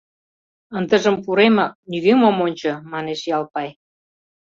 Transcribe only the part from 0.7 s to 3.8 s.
—Ындыжым пуремак, нигӧм ом ончо,— манеш Ялпай.